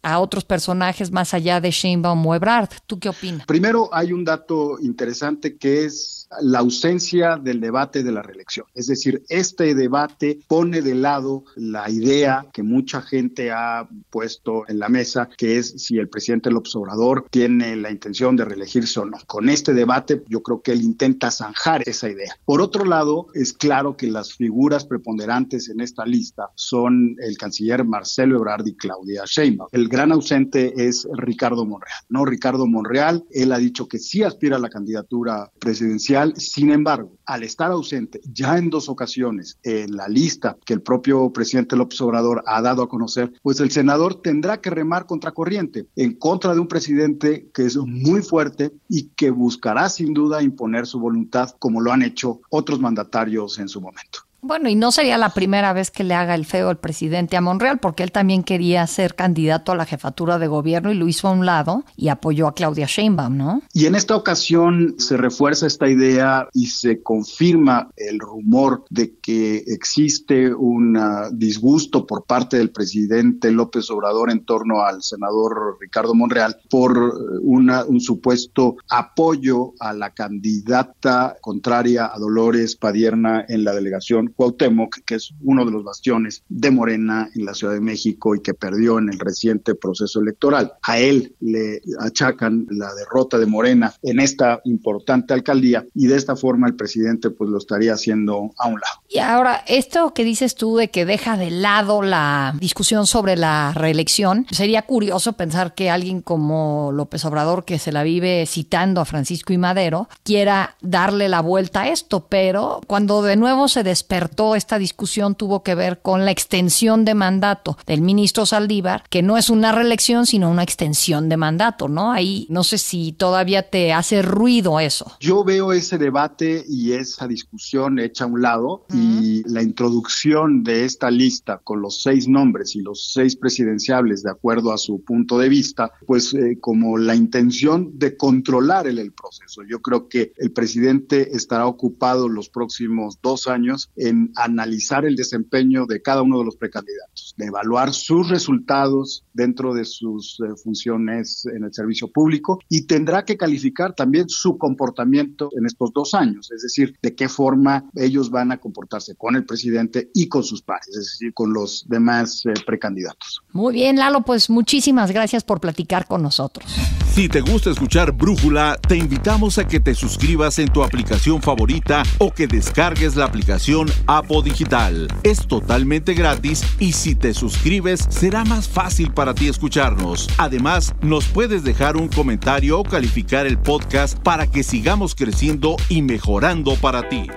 a 0.02 0.20
otros 0.20 0.46
personajes 0.46 1.12
más 1.12 1.34
allá 1.34 1.62
de 1.62 1.72
Sheinbaum 1.72 2.26
o 2.26 2.36
Ebrard? 2.36 2.70
¿Tú 2.86 3.00
qué 3.00 3.10
opinas? 3.10 3.46
Primero, 3.46 3.90
hay 3.92 4.14
un 4.14 4.26
dato 4.26 4.80
interesante 4.80 5.58
que 5.58 5.86
es 5.86 6.19
la 6.42 6.60
ausencia 6.60 7.38
del 7.38 7.60
debate 7.60 8.04
de 8.04 8.12
la 8.12 8.22
reelección. 8.22 8.66
Es 8.74 8.88
decir, 8.88 9.24
este 9.30 9.74
debate 9.74 10.40
pone 10.48 10.82
de 10.82 10.96
lado 10.96 11.44
la 11.56 11.90
idea 11.90 12.46
que 12.54 12.64
mucha 12.64 13.02
gente 13.02 13.52
ha 13.52 13.88
puesto 14.10 14.68
en 14.68 14.80
la 14.80 14.90
mesa, 14.90 15.30
que 15.38 15.58
es 15.58 15.70
si 15.78 15.98
el 15.98 16.10
presidente 16.10 16.52
López 16.52 16.76
Obrador 16.76 17.26
tiene 17.30 17.76
la 17.76 17.92
intención 17.92 18.36
de 18.36 18.46
reelegirse 18.46 19.00
o 19.00 19.06
no. 19.06 19.18
Con 19.26 19.50
este 19.50 19.74
debate 19.74 20.24
yo 20.28 20.42
creo 20.44 20.62
que 20.62 20.72
él 20.72 20.82
intenta 20.82 21.32
zanjar 21.32 21.82
esa 21.88 22.10
idea. 22.10 22.36
Por 22.46 22.62
otro 22.62 22.86
lado, 22.86 23.28
es 23.34 23.54
claro 23.54 23.98
que 23.98 24.08
las 24.08 24.34
figuras 24.34 24.86
preponderantes 24.86 25.70
en 25.70 25.82
esta 25.82 26.06
lista 26.06 26.50
son 26.56 27.16
el 27.20 27.38
canciller 27.38 27.84
Marcelo 27.84 28.38
Ebrard 28.38 28.68
y 28.68 28.76
Claudia 28.76 29.24
Sheinbaum. 29.26 29.70
El 29.72 29.88
gran 29.90 30.12
ausente 30.12 30.74
es 30.76 31.08
Ricardo 31.14 31.66
Monreal. 31.66 32.00
No, 32.10 32.26
Ricardo 32.26 32.68
Monreal, 32.68 33.26
él 33.32 33.52
ha 33.52 33.58
dicho 33.58 33.88
que 33.88 34.00
sí 34.00 34.24
aspira 34.24 34.58
a 34.58 34.60
la 34.60 34.70
candidatura 34.70 35.52
presidencial 35.60 36.19
sin 36.36 36.72
embargo, 36.72 37.18
al 37.26 37.44
estar 37.44 37.72
ausente 37.72 38.22
ya 38.32 38.58
en 38.58 38.70
dos 38.70 38.90
ocasiones 38.90 39.58
en 39.64 39.96
la 39.96 40.08
lista 40.08 40.58
que 40.66 40.74
el 40.74 40.82
propio 40.82 41.32
presidente 41.32 41.76
López 41.76 42.00
Obrador 42.02 42.44
ha 42.46 42.62
dado 42.62 42.84
a 42.84 42.90
conocer, 42.90 43.32
pues 43.42 43.60
el 43.60 43.72
senador 43.72 44.22
tendrá 44.22 44.62
que 44.62 44.70
remar 44.70 45.06
contracorriente 45.06 45.88
en 45.96 46.14
contra 46.14 46.54
de 46.54 46.60
un 46.60 46.68
presidente 46.68 47.50
que 47.54 47.66
es 47.66 47.78
muy 47.78 48.22
fuerte 48.22 48.72
y 48.88 49.10
que 49.10 49.32
buscará 49.32 49.90
sin 49.90 50.14
duda 50.14 50.44
imponer 50.44 50.86
su 50.86 51.00
voluntad 51.00 51.56
como 51.60 51.82
lo 51.82 51.92
han 51.92 52.04
hecho 52.04 52.42
otros 52.50 52.80
mandatarios 52.80 53.60
en 53.60 53.70
su 53.70 53.82
momento. 53.82 54.29
Bueno, 54.42 54.70
y 54.70 54.76
no 54.76 54.92
sería 54.92 55.18
la 55.18 55.34
primera 55.34 55.74
vez 55.74 55.92
que 55.92 56.06
le 56.06 56.14
haga 56.14 56.34
el 56.34 56.46
feo 56.46 56.72
el 56.72 56.78
presidente 56.78 57.36
a 57.36 57.42
Monreal, 57.42 57.80
porque 57.80 58.04
él 58.04 58.12
también 58.12 58.44
quería 58.44 58.88
ser 58.88 59.16
candidato 59.16 59.74
a 59.74 59.76
la 59.76 59.86
jefatura 59.86 60.40
de 60.40 60.48
gobierno 60.48 60.92
y 60.92 60.96
lo 60.96 61.10
hizo 61.10 61.28
a 61.28 61.32
un 61.32 61.46
lado 61.46 61.84
y 61.98 62.08
apoyó 62.08 62.48
a 62.48 62.54
Claudia 62.54 62.86
Sheinbaum, 62.88 63.36
¿no? 63.36 63.62
Y 63.74 63.86
en 63.86 63.96
esta 63.96 64.16
ocasión 64.16 64.96
se 64.98 65.18
refuerza 65.18 65.68
esta 65.68 65.90
idea 65.90 66.48
y 66.54 66.68
se 66.68 67.04
confirma 67.04 67.90
el 67.98 68.20
rumor 68.20 68.86
de 68.90 69.18
que 69.22 69.58
existe 69.68 70.54
un 70.54 70.96
ah, 70.96 71.30
disgusto 71.34 72.06
por 72.06 72.24
parte 72.24 72.58
del 72.58 72.72
presidente 72.72 73.52
López 73.52 73.90
Obrador 73.92 74.32
en 74.32 74.46
torno 74.46 74.84
al 74.84 75.04
senador 75.04 75.78
Ricardo 75.82 76.16
Monreal 76.16 76.58
por 76.70 76.98
eh, 76.98 77.40
una, 77.42 77.84
un 77.84 78.00
supuesto 78.00 78.78
apoyo 78.90 79.74
a 79.80 79.92
la 79.94 80.12
candidata 80.12 81.36
contraria 81.42 82.10
a 82.14 82.18
Dolores 82.18 82.78
Padierna 82.78 83.44
en 83.48 83.66
la 83.66 83.74
delegación 83.74 84.29
Cuauhtémoc, 84.34 84.98
que 85.06 85.16
es 85.16 85.34
uno 85.42 85.66
de 85.66 85.72
los 85.72 85.84
bastiones 85.84 86.44
de 86.50 86.72
Morena 86.72 87.30
en 87.36 87.46
la 87.46 87.54
Ciudad 87.54 87.74
de 87.74 87.82
México 87.82 88.36
y 88.36 88.42
que 88.42 88.54
perdió 88.54 89.00
en 89.00 89.10
el 89.10 89.20
reciente 89.20 89.76
proceso 89.76 90.22
electoral. 90.22 90.74
A 90.84 91.00
él 91.00 91.36
le 91.40 91.82
achacan 92.00 92.66
la 92.70 92.94
derrota 92.94 93.38
de 93.38 93.46
Morena 93.46 93.94
en 94.04 94.20
esta 94.20 94.62
importante 94.66 95.34
alcaldía 95.34 95.86
y 95.94 96.08
de 96.08 96.16
esta 96.16 96.36
forma 96.36 96.68
el 96.68 96.76
presidente 96.76 97.30
pues 97.30 97.50
lo 97.50 97.58
estaría 97.58 97.94
haciendo 97.94 98.52
a 98.58 98.68
un 98.68 98.80
lado. 98.80 99.04
Y 99.08 99.20
ahora, 99.20 99.64
esto 99.68 100.14
que 100.14 100.24
dices 100.24 100.56
tú 100.56 100.78
de 100.78 100.90
que 100.90 101.06
deja 101.06 101.38
de 101.38 101.52
lado 101.52 102.02
la 102.02 102.56
discusión 102.60 103.08
sobre 103.08 103.36
la 103.36 103.74
reelección, 103.76 104.46
sería 104.52 104.84
curioso 104.84 105.34
pensar 105.34 105.74
que 105.74 105.90
alguien 105.90 106.22
como 106.22 106.92
López 106.94 107.26
Obrador, 107.26 107.66
que 107.66 107.80
se 107.80 107.92
la 107.92 108.04
vive 108.04 108.46
citando 108.46 109.02
a 109.02 109.06
Francisco 109.06 109.54
y 109.54 109.58
Madero, 109.58 110.10
quiera 110.24 110.76
darle 110.82 111.30
la 111.30 111.42
vuelta 111.42 111.82
a 111.82 111.90
esto, 111.90 112.28
pero 112.30 112.82
cuando 112.88 113.22
de 113.22 113.36
nuevo 113.36 113.68
se 113.68 113.84
despertó 114.20 114.56
esta 114.56 114.78
discusión 114.78 115.36
tuvo 115.36 115.64
que 115.64 115.76
ver 115.76 116.02
con 116.02 116.26
la 116.26 116.32
extensión 116.32 117.06
de 117.06 117.16
mandato 117.16 117.78
del 117.88 118.02
ministro 118.02 118.46
Saldívar, 118.46 119.04
que 119.10 119.22
no 119.22 119.38
es 119.38 119.50
una 119.50 119.72
reelección, 119.72 120.26
sino 120.26 120.50
una 120.50 120.64
extensión 120.64 121.30
de 121.30 121.38
mandato, 121.38 121.88
¿no? 121.88 122.12
Ahí 122.12 122.46
no 122.50 122.66
sé 122.66 122.78
si 122.78 123.14
todavía 123.14 123.70
te 123.70 123.94
hace 123.94 124.22
ruido 124.22 124.82
eso. 124.82 125.14
Yo 125.22 125.46
veo 125.46 125.72
ese 125.72 125.98
debate 125.98 126.66
y 126.68 126.92
esa 126.92 127.30
discusión 127.30 127.98
hecha 128.00 128.26
a 128.26 128.28
un 128.28 128.42
lado 128.42 128.86
y 128.94 129.44
la 129.50 129.62
introducción 129.64 130.64
de 130.64 130.84
esta 130.84 131.10
lista 131.10 131.62
con 131.64 131.82
los 131.82 132.02
seis 132.02 132.28
nombres 132.28 132.76
y 132.76 132.82
los 132.82 133.14
seis 133.14 133.38
presidenciables 133.38 134.24
de 134.24 134.32
acuerdo 134.32 134.74
a 134.74 134.78
su 134.78 135.02
punto 135.02 135.38
de 135.38 135.48
vista, 135.48 135.94
pues 136.06 136.34
eh, 136.34 136.58
como 136.60 136.98
la 136.98 137.16
intención 137.16 137.98
de 137.98 138.18
controlar 138.18 138.86
el, 138.86 139.00
el 139.00 139.14
proceso. 139.14 139.62
Yo 139.64 139.82
creo 139.82 140.10
que 140.10 140.34
el 140.36 140.52
presidente 140.52 141.38
estará 141.38 141.68
ocupado 141.68 142.28
los 142.28 142.50
próximos 142.50 143.20
dos 143.22 143.48
años 143.48 143.92
en 144.10 144.32
analizar 144.36 145.06
el 145.06 145.16
desempeño 145.16 145.86
de 145.86 146.02
cada 146.02 146.22
uno 146.22 146.40
de 146.40 146.46
los 146.46 146.58
precandidatos, 146.58 147.34
de 147.38 147.46
evaluar 147.46 147.94
sus 147.94 148.30
resultados 148.30 149.24
dentro 149.34 149.74
de 149.74 149.86
sus 149.86 150.40
eh, 150.42 150.56
funciones 150.62 151.46
en 151.46 151.64
el 151.64 151.74
servicio 151.74 152.12
público 152.12 152.60
y 152.68 152.86
tendrá 152.86 153.24
que 153.24 153.38
calificar 153.38 153.94
también 153.94 154.28
su 154.30 154.58
comportamiento 154.58 155.50
en 155.58 155.66
estos 155.66 155.92
dos 155.94 156.14
años, 156.14 156.52
es 156.52 156.62
decir, 156.62 156.96
de 157.02 157.16
qué 157.16 157.30
forma 157.30 157.90
ellos 157.96 158.30
van 158.30 158.52
a 158.52 158.58
comportarse 158.58 159.16
con 159.16 159.36
el 159.36 159.46
presidente 159.46 160.10
y 160.14 160.28
con 160.28 160.44
sus 160.44 160.62
pares, 160.62 160.90
es 160.90 161.06
decir, 161.06 161.34
con 161.34 161.54
los 161.54 161.86
demás 161.88 162.44
eh, 162.46 162.54
precandidatos. 162.66 163.42
Muy 163.54 163.74
bien, 163.74 163.98
Lalo, 163.98 164.22
pues 164.22 164.50
muchísimas 164.50 165.12
gracias 165.12 165.44
por 165.44 165.60
platicar 165.60 166.08
con 166.08 166.22
nosotros. 166.22 166.66
Si 167.14 167.28
te 167.28 167.42
gusta 167.42 167.72
escuchar 167.72 168.14
Brújula, 168.14 168.78
te 168.88 168.96
invitamos 168.96 169.58
a 169.58 169.68
que 169.68 169.80
te 169.80 169.94
suscribas 169.94 170.60
en 170.60 170.70
tu 170.70 170.84
aplicación 170.84 171.42
favorita 171.42 172.04
o 172.20 172.32
que 172.32 172.48
descargues 172.48 173.16
la 173.16 173.26
aplicación 173.26 173.88
Apo 174.08 174.42
Digital. 174.42 175.08
Es 175.24 175.48
totalmente 175.48 176.14
gratis 176.14 176.64
y 176.80 176.94
si 176.94 177.16
te 177.16 177.34
suscribes 177.34 178.06
será 178.10 178.46
más 178.46 178.68
fácil 178.68 179.14
para 179.14 179.34
ti 179.34 179.48
escucharnos. 179.48 180.30
Además, 180.38 180.96
nos 181.02 181.26
puedes 181.26 181.64
dejar 181.64 181.98
un 181.98 182.08
comentario 182.08 182.80
o 182.80 182.84
calificar 182.84 183.48
el 183.48 183.58
podcast 183.58 184.18
para 184.20 184.48
que 184.48 184.64
sigamos 184.64 185.16
creciendo 185.16 185.76
y 185.90 186.02
mejorando 186.02 186.76
para 186.76 187.08
ti. 187.10 187.28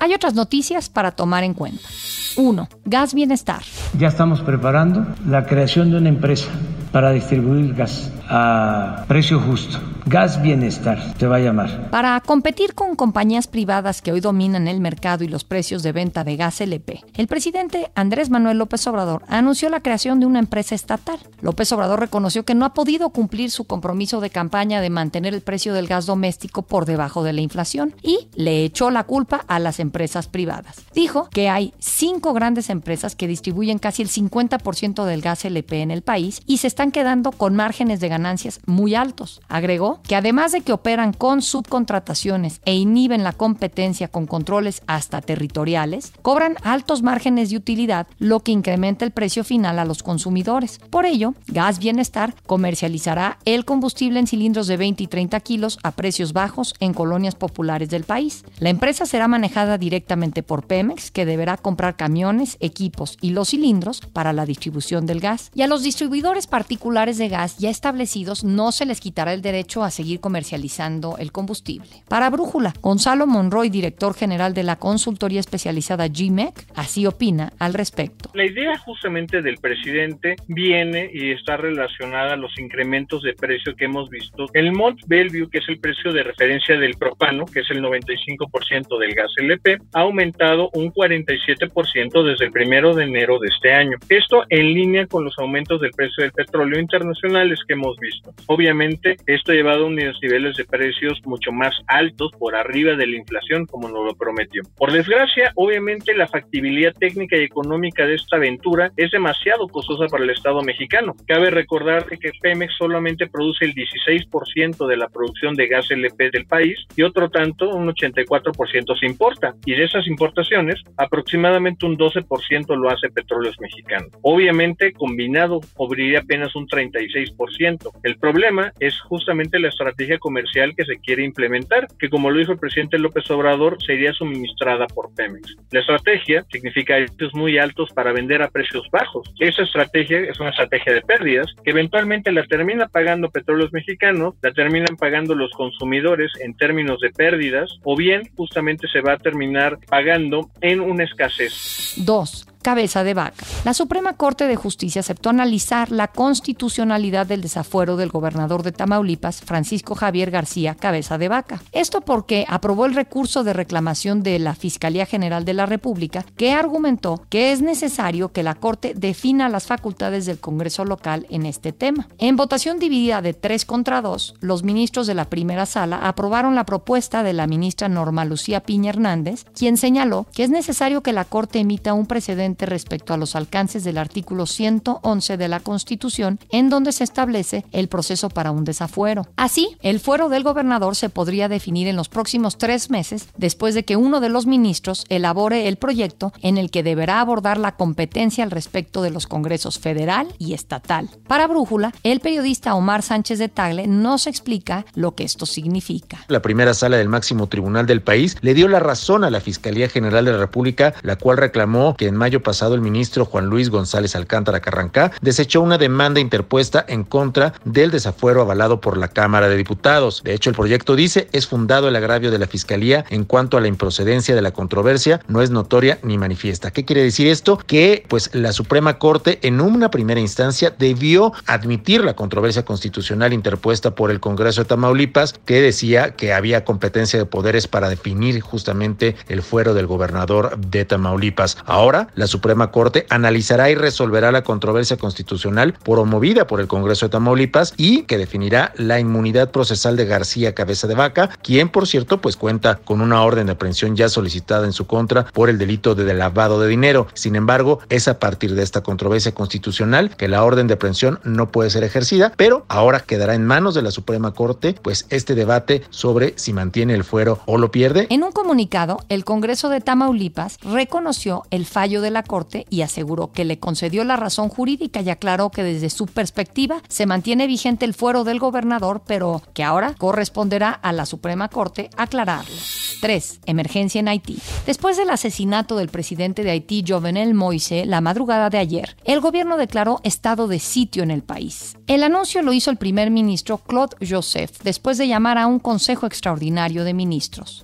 Hay 0.00 0.14
otras 0.14 0.34
noticias 0.34 0.88
para 0.88 1.12
tomar 1.12 1.44
en 1.44 1.54
cuenta. 1.54 1.88
1. 2.36 2.68
Gas 2.84 3.14
Bienestar. 3.14 3.62
Ya 3.98 4.08
estamos 4.08 4.40
preparando 4.40 5.06
la 5.26 5.46
creación 5.46 5.90
de 5.90 5.98
una 5.98 6.08
empresa 6.08 6.48
para 6.90 7.12
distribuir 7.12 7.74
gas 7.74 8.10
a 8.34 9.04
precio 9.08 9.38
justo. 9.38 9.78
Gas 10.06 10.42
Bienestar 10.42 11.14
te 11.18 11.26
va 11.26 11.36
a 11.36 11.40
llamar. 11.40 11.90
Para 11.90 12.18
competir 12.20 12.74
con 12.74 12.96
compañías 12.96 13.46
privadas 13.46 14.02
que 14.02 14.10
hoy 14.10 14.20
dominan 14.20 14.66
el 14.66 14.80
mercado 14.80 15.22
y 15.22 15.28
los 15.28 15.44
precios 15.44 15.82
de 15.82 15.92
venta 15.92 16.24
de 16.24 16.36
gas 16.36 16.60
LP, 16.60 17.04
el 17.14 17.28
presidente 17.28 17.92
Andrés 17.94 18.30
Manuel 18.30 18.58
López 18.58 18.84
Obrador 18.86 19.22
anunció 19.28 19.68
la 19.68 19.80
creación 19.80 20.18
de 20.18 20.26
una 20.26 20.38
empresa 20.38 20.74
estatal. 20.74 21.18
López 21.40 21.70
Obrador 21.72 22.00
reconoció 22.00 22.44
que 22.44 22.54
no 22.54 22.64
ha 22.64 22.74
podido 22.74 23.10
cumplir 23.10 23.50
su 23.50 23.64
compromiso 23.64 24.20
de 24.20 24.30
campaña 24.30 24.80
de 24.80 24.90
mantener 24.90 25.34
el 25.34 25.42
precio 25.42 25.74
del 25.74 25.86
gas 25.86 26.06
doméstico 26.06 26.62
por 26.62 26.86
debajo 26.86 27.22
de 27.22 27.34
la 27.34 27.42
inflación 27.42 27.94
y 28.02 28.28
le 28.34 28.64
echó 28.64 28.90
la 28.90 29.04
culpa 29.04 29.44
a 29.46 29.58
las 29.58 29.78
empresas 29.78 30.26
privadas. 30.26 30.76
Dijo 30.94 31.28
que 31.30 31.48
hay 31.48 31.74
cinco 31.78 32.32
grandes 32.32 32.70
empresas 32.70 33.14
que 33.14 33.28
distribuyen 33.28 33.78
casi 33.78 34.02
el 34.02 34.08
50% 34.08 35.04
del 35.04 35.20
gas 35.20 35.44
LP 35.44 35.82
en 35.82 35.90
el 35.90 36.02
país 36.02 36.40
y 36.46 36.56
se 36.56 36.66
están 36.66 36.90
quedando 36.92 37.30
con 37.30 37.54
márgenes 37.54 38.00
de 38.00 38.08
ganancias 38.22 38.60
muy 38.66 38.94
altos. 38.94 39.40
Agregó 39.48 40.00
que 40.04 40.14
además 40.14 40.52
de 40.52 40.60
que 40.60 40.72
operan 40.72 41.12
con 41.12 41.42
subcontrataciones 41.42 42.60
e 42.64 42.74
inhiben 42.74 43.24
la 43.24 43.32
competencia 43.32 44.06
con 44.06 44.26
controles 44.26 44.82
hasta 44.86 45.20
territoriales, 45.20 46.12
cobran 46.22 46.56
altos 46.62 47.02
márgenes 47.02 47.50
de 47.50 47.56
utilidad, 47.56 48.06
lo 48.18 48.40
que 48.40 48.52
incrementa 48.52 49.04
el 49.04 49.10
precio 49.10 49.42
final 49.42 49.80
a 49.80 49.84
los 49.84 50.04
consumidores. 50.04 50.78
Por 50.90 51.04
ello, 51.04 51.34
Gas 51.48 51.80
Bienestar 51.80 52.34
comercializará 52.46 53.38
el 53.44 53.64
combustible 53.64 54.20
en 54.20 54.28
cilindros 54.28 54.68
de 54.68 54.76
20 54.76 55.02
y 55.02 55.06
30 55.08 55.40
kilos 55.40 55.78
a 55.82 55.90
precios 55.90 56.32
bajos 56.32 56.74
en 56.78 56.94
colonias 56.94 57.34
populares 57.34 57.90
del 57.90 58.04
país. 58.04 58.44
La 58.60 58.70
empresa 58.70 59.04
será 59.04 59.26
manejada 59.26 59.78
directamente 59.78 60.44
por 60.44 60.64
Pemex, 60.64 61.10
que 61.10 61.26
deberá 61.26 61.56
comprar 61.56 61.96
camiones, 61.96 62.56
equipos 62.60 63.18
y 63.20 63.30
los 63.30 63.48
cilindros 63.48 64.00
para 64.12 64.32
la 64.32 64.46
distribución 64.46 65.06
del 65.06 65.18
gas. 65.18 65.50
Y 65.54 65.62
a 65.62 65.66
los 65.66 65.82
distribuidores 65.82 66.46
particulares 66.46 67.18
de 67.18 67.28
gas 67.28 67.56
ya 67.58 67.68
establecidos 67.68 68.11
no 68.44 68.72
se 68.72 68.84
les 68.84 69.00
quitará 69.00 69.32
el 69.32 69.40
derecho 69.40 69.82
a 69.82 69.90
seguir 69.90 70.20
comercializando 70.20 71.16
el 71.18 71.32
combustible. 71.32 71.88
Para 72.08 72.28
Brújula, 72.28 72.74
Gonzalo 72.82 73.26
Monroy, 73.26 73.70
director 73.70 74.14
general 74.14 74.52
de 74.52 74.62
la 74.62 74.76
consultoría 74.76 75.40
especializada 75.40 76.08
GMEC, 76.08 76.66
así 76.74 77.06
opina 77.06 77.52
al 77.58 77.72
respecto. 77.72 78.30
La 78.34 78.44
idea 78.44 78.76
justamente 78.78 79.40
del 79.40 79.56
presidente 79.56 80.36
viene 80.46 81.10
y 81.12 81.30
está 81.30 81.56
relacionada 81.56 82.34
a 82.34 82.36
los 82.36 82.58
incrementos 82.58 83.22
de 83.22 83.32
precio 83.32 83.74
que 83.74 83.86
hemos 83.86 84.10
visto. 84.10 84.46
El 84.52 84.72
Mont 84.72 85.00
Bellevue, 85.06 85.48
que 85.50 85.58
es 85.58 85.68
el 85.68 85.78
precio 85.78 86.12
de 86.12 86.22
referencia 86.22 86.76
del 86.76 86.94
propano, 86.96 87.46
que 87.46 87.60
es 87.60 87.70
el 87.70 87.82
95% 87.82 88.98
del 88.98 89.14
gas 89.14 89.32
LP, 89.38 89.78
ha 89.94 90.00
aumentado 90.00 90.68
un 90.74 90.92
47% 90.92 92.22
desde 92.24 92.44
el 92.44 92.52
primero 92.52 92.94
de 92.94 93.04
enero 93.04 93.38
de 93.38 93.48
este 93.48 93.72
año. 93.72 93.96
Esto 94.08 94.44
en 94.50 94.74
línea 94.74 95.06
con 95.06 95.24
los 95.24 95.38
aumentos 95.38 95.80
del 95.80 95.92
precio 95.92 96.24
del 96.24 96.32
petróleo 96.32 96.78
internacionales 96.78 97.58
que 97.66 97.72
hemos 97.72 97.91
visto. 98.00 98.32
Obviamente, 98.46 99.16
esto 99.26 99.52
ha 99.52 99.54
llevado 99.54 99.84
a 99.84 99.88
unos 99.88 100.18
niveles 100.22 100.56
de 100.56 100.64
precios 100.64 101.20
mucho 101.24 101.52
más 101.52 101.74
altos 101.86 102.30
por 102.38 102.54
arriba 102.54 102.94
de 102.94 103.06
la 103.06 103.16
inflación, 103.16 103.66
como 103.66 103.88
nos 103.88 104.04
lo 104.04 104.14
prometió. 104.14 104.62
Por 104.76 104.92
desgracia, 104.92 105.52
obviamente, 105.54 106.14
la 106.14 106.28
factibilidad 106.28 106.92
técnica 106.94 107.36
y 107.36 107.44
económica 107.44 108.06
de 108.06 108.14
esta 108.14 108.36
aventura 108.36 108.90
es 108.96 109.10
demasiado 109.10 109.68
costosa 109.68 110.06
para 110.06 110.24
el 110.24 110.30
Estado 110.30 110.62
mexicano. 110.62 111.14
Cabe 111.26 111.50
recordar 111.50 112.06
que 112.06 112.32
Pemex 112.40 112.74
solamente 112.78 113.26
produce 113.26 113.64
el 113.64 113.74
16% 113.74 114.86
de 114.86 114.96
la 114.96 115.08
producción 115.08 115.54
de 115.54 115.68
gas 115.68 115.90
LP 115.90 116.30
del 116.30 116.46
país 116.46 116.78
y 116.96 117.02
otro 117.02 117.30
tanto, 117.30 117.70
un 117.70 117.88
84% 117.88 118.98
se 118.98 119.06
importa. 119.06 119.54
Y 119.64 119.74
de 119.74 119.84
esas 119.84 120.06
importaciones, 120.06 120.82
aproximadamente 120.96 121.86
un 121.86 121.96
12% 121.96 122.76
lo 122.76 122.90
hace 122.90 123.08
Petróleos 123.10 123.56
Mexicanos. 123.60 124.10
Obviamente, 124.22 124.92
combinado, 124.92 125.60
cubriría 125.74 126.20
apenas 126.20 126.54
un 126.56 126.66
36%. 126.66 127.81
El 128.02 128.16
problema 128.18 128.72
es 128.80 129.00
justamente 129.00 129.58
la 129.58 129.68
estrategia 129.68 130.18
comercial 130.18 130.74
que 130.76 130.84
se 130.84 130.98
quiere 130.98 131.24
implementar, 131.24 131.88
que 131.98 132.08
como 132.08 132.30
lo 132.30 132.38
dijo 132.38 132.52
el 132.52 132.58
presidente 132.58 132.98
López 132.98 133.30
Obrador, 133.30 133.78
sería 133.84 134.12
suministrada 134.12 134.86
por 134.86 135.14
Pemex. 135.14 135.56
La 135.70 135.80
estrategia 135.80 136.44
significa 136.50 136.96
precios 136.96 137.34
muy 137.34 137.58
altos 137.58 137.90
para 137.94 138.12
vender 138.12 138.42
a 138.42 138.50
precios 138.50 138.86
bajos. 138.90 139.32
Esa 139.38 139.62
estrategia 139.62 140.20
es 140.20 140.38
una 140.40 140.50
estrategia 140.50 140.92
de 140.94 141.02
pérdidas 141.02 141.46
que 141.64 141.70
eventualmente 141.70 142.32
la 142.32 142.44
termina 142.44 142.88
pagando 142.88 143.30
petróleos 143.30 143.72
mexicanos, 143.72 144.34
la 144.42 144.52
terminan 144.52 144.96
pagando 144.96 145.34
los 145.34 145.50
consumidores 145.52 146.30
en 146.40 146.56
términos 146.56 147.00
de 147.00 147.10
pérdidas, 147.10 147.78
o 147.84 147.96
bien 147.96 148.22
justamente 148.36 148.88
se 148.88 149.00
va 149.00 149.14
a 149.14 149.18
terminar 149.18 149.78
pagando 149.88 150.50
en 150.60 150.80
una 150.80 151.04
escasez. 151.04 151.94
2 151.96 152.51
cabeza 152.62 153.04
de 153.04 153.14
vaca. 153.14 153.44
La 153.64 153.74
Suprema 153.74 154.14
Corte 154.14 154.46
de 154.46 154.56
Justicia 154.56 155.00
aceptó 155.00 155.30
analizar 155.30 155.90
la 155.90 156.08
constitucionalidad 156.08 157.26
del 157.26 157.42
desafuero 157.42 157.96
del 157.96 158.08
gobernador 158.08 158.62
de 158.62 158.72
Tamaulipas, 158.72 159.40
Francisco 159.42 159.94
Javier 159.94 160.30
García 160.30 160.74
Cabeza 160.74 161.18
de 161.18 161.28
Vaca. 161.28 161.62
Esto 161.72 162.00
porque 162.00 162.46
aprobó 162.48 162.86
el 162.86 162.94
recurso 162.94 163.44
de 163.44 163.52
reclamación 163.52 164.22
de 164.22 164.38
la 164.38 164.54
Fiscalía 164.54 165.06
General 165.06 165.44
de 165.44 165.54
la 165.54 165.66
República, 165.66 166.24
que 166.36 166.52
argumentó 166.52 167.22
que 167.28 167.52
es 167.52 167.60
necesario 167.60 168.32
que 168.32 168.42
la 168.42 168.54
Corte 168.54 168.94
defina 168.96 169.48
las 169.48 169.66
facultades 169.66 170.26
del 170.26 170.38
Congreso 170.38 170.84
local 170.84 171.26
en 171.30 171.46
este 171.46 171.72
tema. 171.72 172.08
En 172.18 172.36
votación 172.36 172.78
dividida 172.78 173.22
de 173.22 173.34
3 173.34 173.64
contra 173.64 174.00
2, 174.00 174.36
los 174.40 174.62
ministros 174.62 175.06
de 175.06 175.14
la 175.14 175.26
primera 175.26 175.66
sala 175.66 176.06
aprobaron 176.06 176.54
la 176.54 176.64
propuesta 176.64 177.22
de 177.22 177.32
la 177.32 177.46
ministra 177.46 177.88
Norma 177.88 178.24
Lucía 178.24 178.60
Piña 178.60 178.90
Hernández, 178.90 179.44
quien 179.56 179.76
señaló 179.76 180.26
que 180.32 180.44
es 180.44 180.50
necesario 180.50 181.02
que 181.02 181.12
la 181.12 181.24
Corte 181.24 181.58
emita 181.58 181.94
un 181.94 182.06
precedente 182.06 182.51
respecto 182.60 183.14
a 183.14 183.16
los 183.16 183.36
alcances 183.36 183.84
del 183.84 183.98
artículo 183.98 184.46
111 184.46 185.36
de 185.36 185.48
la 185.48 185.60
Constitución, 185.60 186.38
en 186.50 186.68
donde 186.68 186.92
se 186.92 187.04
establece 187.04 187.64
el 187.72 187.88
proceso 187.88 188.28
para 188.28 188.50
un 188.50 188.64
desafuero. 188.64 189.26
Así, 189.36 189.76
el 189.82 190.00
fuero 190.00 190.28
del 190.28 190.42
gobernador 190.42 190.96
se 190.96 191.08
podría 191.08 191.48
definir 191.48 191.88
en 191.88 191.96
los 191.96 192.08
próximos 192.08 192.58
tres 192.58 192.90
meses 192.90 193.28
después 193.36 193.74
de 193.74 193.84
que 193.84 193.96
uno 193.96 194.20
de 194.20 194.28
los 194.28 194.46
ministros 194.46 195.04
elabore 195.08 195.68
el 195.68 195.76
proyecto 195.76 196.32
en 196.42 196.58
el 196.58 196.70
que 196.70 196.82
deberá 196.82 197.20
abordar 197.20 197.58
la 197.58 197.76
competencia 197.76 198.44
al 198.44 198.50
respecto 198.50 199.02
de 199.02 199.10
los 199.10 199.26
congresos 199.26 199.78
federal 199.78 200.34
y 200.38 200.54
estatal. 200.54 201.10
Para 201.26 201.46
Brújula, 201.46 201.92
el 202.02 202.20
periodista 202.20 202.74
Omar 202.74 203.02
Sánchez 203.02 203.38
de 203.38 203.48
Tagle 203.48 203.86
nos 203.86 204.26
explica 204.26 204.84
lo 204.94 205.14
que 205.14 205.24
esto 205.24 205.46
significa. 205.46 206.24
La 206.28 206.42
primera 206.42 206.74
sala 206.74 206.96
del 206.96 207.08
máximo 207.08 207.46
tribunal 207.46 207.86
del 207.86 208.02
país 208.02 208.36
le 208.40 208.54
dio 208.54 208.68
la 208.68 208.80
razón 208.80 209.24
a 209.24 209.30
la 209.30 209.40
Fiscalía 209.40 209.88
General 209.88 210.24
de 210.24 210.32
la 210.32 210.38
República, 210.38 210.94
la 211.02 211.16
cual 211.16 211.38
reclamó 211.38 211.96
que 211.96 212.06
en 212.06 212.16
mayo 212.16 212.41
pasado 212.42 212.74
el 212.74 212.80
ministro 212.80 213.24
Juan 213.24 213.46
Luis 213.46 213.70
González 213.70 214.14
Alcántara 214.16 214.60
Carrancá 214.60 215.12
desechó 215.20 215.60
una 215.60 215.78
demanda 215.78 216.20
interpuesta 216.20 216.84
en 216.88 217.04
contra 217.04 217.54
del 217.64 217.90
desafuero 217.90 218.42
avalado 218.42 218.80
por 218.80 218.96
la 218.96 219.08
Cámara 219.08 219.48
de 219.48 219.56
Diputados. 219.56 220.22
De 220.24 220.34
hecho, 220.34 220.50
el 220.50 220.56
proyecto 220.56 220.96
dice 220.96 221.28
es 221.32 221.46
fundado 221.46 221.88
el 221.88 221.96
agravio 221.96 222.30
de 222.30 222.38
la 222.38 222.46
Fiscalía 222.46 223.04
en 223.10 223.24
cuanto 223.24 223.56
a 223.56 223.60
la 223.60 223.68
improcedencia 223.68 224.34
de 224.34 224.42
la 224.42 224.52
controversia, 224.52 225.20
no 225.28 225.42
es 225.42 225.50
notoria 225.50 225.98
ni 226.02 226.18
manifiesta. 226.18 226.70
¿Qué 226.70 226.84
quiere 226.84 227.02
decir 227.02 227.26
esto? 227.28 227.58
Que 227.66 228.04
pues 228.08 228.34
la 228.34 228.52
Suprema 228.52 228.98
Corte 228.98 229.38
en 229.42 229.60
una 229.60 229.90
primera 229.90 230.20
instancia 230.20 230.74
debió 230.76 231.32
admitir 231.46 232.04
la 232.04 232.14
controversia 232.14 232.64
constitucional 232.64 233.32
interpuesta 233.32 233.94
por 233.94 234.10
el 234.10 234.20
Congreso 234.20 234.62
de 234.62 234.68
Tamaulipas 234.68 235.34
que 235.44 235.60
decía 235.60 236.16
que 236.16 236.32
había 236.32 236.64
competencia 236.64 237.18
de 237.18 237.26
poderes 237.26 237.68
para 237.68 237.88
definir 237.88 238.40
justamente 238.40 239.16
el 239.28 239.42
fuero 239.42 239.74
del 239.74 239.86
gobernador 239.86 240.58
de 240.58 240.84
Tamaulipas. 240.84 241.56
Ahora, 241.66 242.08
la 242.14 242.26
Suprema 242.32 242.70
Corte 242.70 243.06
analizará 243.10 243.70
y 243.70 243.74
resolverá 243.74 244.32
la 244.32 244.42
controversia 244.42 244.96
constitucional 244.96 245.74
promovida 245.84 246.46
por 246.46 246.60
el 246.60 246.66
Congreso 246.66 247.06
de 247.06 247.10
Tamaulipas 247.10 247.74
y 247.76 248.02
que 248.02 248.18
definirá 248.18 248.72
la 248.76 248.98
inmunidad 248.98 249.50
procesal 249.50 249.96
de 249.96 250.06
García 250.06 250.54
Cabeza 250.54 250.86
de 250.86 250.94
Vaca, 250.94 251.28
quien 251.42 251.68
por 251.68 251.86
cierto 251.86 252.20
pues 252.20 252.36
cuenta 252.36 252.76
con 252.76 253.02
una 253.02 253.22
orden 253.22 253.46
de 253.46 253.52
aprehensión 253.52 253.96
ya 253.96 254.08
solicitada 254.08 254.64
en 254.64 254.72
su 254.72 254.86
contra 254.86 255.26
por 255.26 255.50
el 255.50 255.58
delito 255.58 255.94
de 255.94 256.12
lavado 256.14 256.58
de 256.60 256.68
dinero. 256.68 257.06
Sin 257.12 257.36
embargo, 257.36 257.80
es 257.90 258.08
a 258.08 258.18
partir 258.18 258.54
de 258.54 258.62
esta 258.62 258.82
controversia 258.82 259.32
constitucional 259.32 260.16
que 260.16 260.28
la 260.28 260.42
orden 260.42 260.66
de 260.66 260.74
aprehensión 260.74 261.20
no 261.24 261.50
puede 261.50 261.68
ser 261.68 261.84
ejercida, 261.84 262.32
pero 262.36 262.64
ahora 262.68 263.00
quedará 263.00 263.34
en 263.34 263.44
manos 263.44 263.74
de 263.74 263.82
la 263.82 263.90
Suprema 263.90 264.32
Corte 264.32 264.74
pues 264.80 265.06
este 265.10 265.34
debate 265.34 265.82
sobre 265.90 266.32
si 266.36 266.54
mantiene 266.54 266.94
el 266.94 267.04
fuero 267.04 267.40
o 267.44 267.58
lo 267.58 267.70
pierde. 267.70 268.06
En 268.08 268.22
un 268.22 268.32
comunicado, 268.32 269.00
el 269.10 269.24
Congreso 269.24 269.68
de 269.68 269.82
Tamaulipas 269.82 270.58
reconoció 270.62 271.42
el 271.50 271.66
fallo 271.66 272.00
de 272.00 272.10
la 272.10 272.21
Corte 272.22 272.66
y 272.70 272.82
aseguró 272.82 273.32
que 273.32 273.44
le 273.44 273.58
concedió 273.58 274.04
la 274.04 274.16
razón 274.16 274.48
jurídica 274.48 275.00
y 275.00 275.10
aclaró 275.10 275.50
que 275.50 275.62
desde 275.62 275.90
su 275.90 276.06
perspectiva 276.06 276.82
se 276.88 277.06
mantiene 277.06 277.46
vigente 277.46 277.84
el 277.84 277.94
fuero 277.94 278.24
del 278.24 278.38
gobernador, 278.38 279.02
pero 279.06 279.42
que 279.54 279.64
ahora 279.64 279.94
corresponderá 279.98 280.70
a 280.70 280.92
la 280.92 281.06
Suprema 281.06 281.48
Corte 281.48 281.90
aclararlo. 281.96 282.54
3. 283.00 283.40
Emergencia 283.46 283.98
en 283.98 284.08
Haití. 284.08 284.38
Después 284.64 284.96
del 284.96 285.10
asesinato 285.10 285.76
del 285.76 285.88
presidente 285.88 286.44
de 286.44 286.52
Haití, 286.52 286.84
Jovenel 286.86 287.34
Moise, 287.34 287.84
la 287.84 288.00
madrugada 288.00 288.48
de 288.48 288.58
ayer, 288.58 288.96
el 289.04 289.20
gobierno 289.20 289.56
declaró 289.56 290.00
estado 290.04 290.46
de 290.48 290.58
sitio 290.58 291.02
en 291.02 291.10
el 291.10 291.22
país. 291.22 291.76
El 291.86 292.04
anuncio 292.04 292.42
lo 292.42 292.52
hizo 292.52 292.70
el 292.70 292.76
primer 292.76 293.10
ministro 293.10 293.58
Claude 293.58 293.96
Joseph 294.08 294.58
después 294.62 294.98
de 294.98 295.08
llamar 295.08 295.38
a 295.38 295.46
un 295.46 295.58
consejo 295.58 296.06
extraordinario 296.06 296.84
de 296.84 296.94
ministros. 296.94 297.62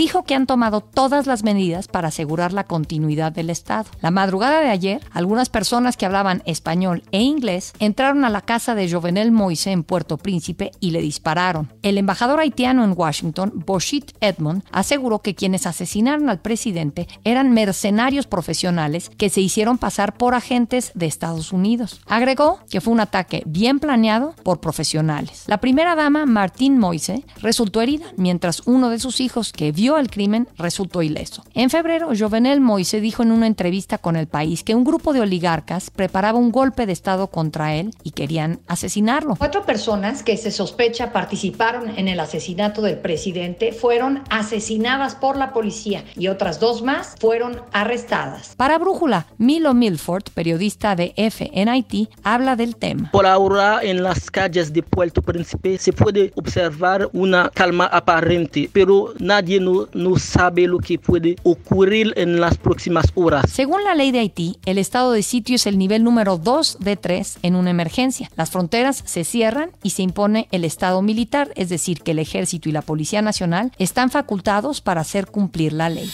Dijo 0.00 0.22
que 0.24 0.34
han 0.34 0.46
tomado 0.46 0.80
todas 0.80 1.26
las 1.26 1.42
medidas 1.42 1.86
para 1.86 2.08
asegurar 2.08 2.54
la 2.54 2.64
continuidad 2.64 3.32
del 3.32 3.50
Estado. 3.50 3.90
La 4.00 4.10
madrugada 4.10 4.62
de 4.62 4.70
ayer, 4.70 5.02
algunas 5.10 5.50
personas 5.50 5.98
que 5.98 6.06
hablaban 6.06 6.42
español 6.46 7.02
e 7.12 7.20
inglés 7.20 7.74
entraron 7.80 8.24
a 8.24 8.30
la 8.30 8.40
casa 8.40 8.74
de 8.74 8.90
Jovenel 8.90 9.30
Moise 9.30 9.72
en 9.72 9.84
Puerto 9.84 10.16
Príncipe 10.16 10.70
y 10.80 10.92
le 10.92 11.02
dispararon. 11.02 11.70
El 11.82 11.98
embajador 11.98 12.40
haitiano 12.40 12.82
en 12.82 12.94
Washington, 12.96 13.52
Boshit 13.66 14.12
Edmond, 14.22 14.62
aseguró 14.72 15.18
que 15.18 15.34
quienes 15.34 15.66
asesinaron 15.66 16.30
al 16.30 16.40
presidente 16.40 17.06
eran 17.24 17.52
mercenarios 17.52 18.26
profesionales 18.26 19.10
que 19.18 19.28
se 19.28 19.42
hicieron 19.42 19.76
pasar 19.76 20.14
por 20.14 20.32
agentes 20.32 20.92
de 20.94 21.04
Estados 21.04 21.52
Unidos. 21.52 22.00
Agregó 22.06 22.60
que 22.70 22.80
fue 22.80 22.94
un 22.94 23.00
ataque 23.00 23.42
bien 23.44 23.78
planeado 23.78 24.34
por 24.44 24.60
profesionales. 24.60 25.44
La 25.46 25.58
primera 25.58 25.94
dama, 25.94 26.24
Martín 26.24 26.78
Moise, 26.78 27.26
resultó 27.42 27.82
herida, 27.82 28.06
mientras 28.16 28.62
uno 28.64 28.88
de 28.88 28.98
sus 28.98 29.20
hijos 29.20 29.52
que 29.52 29.72
vio 29.72 29.89
el 29.98 30.10
crimen 30.10 30.48
resultó 30.58 31.02
ileso. 31.02 31.44
En 31.54 31.70
febrero, 31.70 32.10
Jovenel 32.18 32.60
Moise 32.60 33.00
dijo 33.00 33.22
en 33.22 33.32
una 33.32 33.46
entrevista 33.46 33.98
con 33.98 34.16
El 34.16 34.26
País 34.26 34.62
que 34.62 34.74
un 34.74 34.84
grupo 34.84 35.12
de 35.12 35.20
oligarcas 35.20 35.90
preparaba 35.90 36.38
un 36.38 36.52
golpe 36.52 36.86
de 36.86 36.92
Estado 36.92 37.28
contra 37.28 37.74
él 37.74 37.90
y 38.02 38.12
querían 38.12 38.60
asesinarlo. 38.66 39.36
Cuatro 39.36 39.64
personas 39.64 40.22
que 40.22 40.36
se 40.36 40.50
sospecha 40.50 41.12
participaron 41.12 41.98
en 41.98 42.08
el 42.08 42.20
asesinato 42.20 42.82
del 42.82 42.98
presidente 42.98 43.72
fueron 43.72 44.22
asesinadas 44.30 45.14
por 45.14 45.36
la 45.36 45.52
policía 45.52 46.04
y 46.16 46.28
otras 46.28 46.60
dos 46.60 46.82
más 46.82 47.14
fueron 47.18 47.60
arrestadas. 47.72 48.54
Para 48.56 48.78
Brújula, 48.78 49.26
Milo 49.38 49.74
Milford, 49.74 50.24
periodista 50.34 50.96
de 50.96 51.12
F 51.16 51.50
en 51.52 51.68
Haití, 51.68 52.08
habla 52.22 52.56
del 52.56 52.76
tema. 52.76 53.10
Por 53.12 53.26
ahora, 53.26 53.80
en 53.82 54.02
las 54.02 54.30
calles 54.30 54.72
de 54.72 54.82
Puerto 54.82 55.22
Príncipe 55.22 55.78
se 55.78 55.92
puede 55.92 56.32
observar 56.36 57.08
una 57.12 57.50
calma 57.50 57.86
aparente, 57.86 58.70
pero 58.72 59.14
nadie 59.18 59.60
no, 59.92 60.16
sabe 60.18 60.66
lo 60.66 60.78
que 60.78 60.98
puede 60.98 61.36
ocurrir 61.42 62.12
en 62.16 62.40
las 62.40 62.58
próximas 62.58 63.06
horas. 63.14 63.50
Según 63.50 63.84
la 63.84 63.94
ley 63.94 64.10
de 64.10 64.20
Haití, 64.20 64.58
el 64.66 64.78
estado 64.78 65.12
de 65.12 65.22
sitio 65.22 65.56
es 65.56 65.66
el 65.66 65.78
nivel 65.78 66.04
número 66.04 66.38
2 66.38 66.78
de 66.80 66.96
3 66.96 67.38
en 67.42 67.56
una 67.56 67.70
emergencia. 67.70 68.30
Las 68.36 68.50
fronteras 68.50 69.02
se 69.06 69.24
cierran 69.24 69.70
y 69.82 69.90
se 69.90 70.02
impone 70.02 70.48
el 70.50 70.64
estado 70.64 71.02
militar, 71.02 71.52
es 71.56 71.68
decir, 71.68 72.02
que 72.02 72.12
el 72.12 72.18
ejército 72.18 72.68
y 72.68 72.72
la 72.72 72.82
Policía 72.82 73.22
Nacional 73.22 73.72
están 73.78 74.10
facultados 74.10 74.80
para 74.80 75.00
hacer 75.00 75.26
cumplir 75.26 75.72
la 75.72 75.88
ley. 75.88 76.10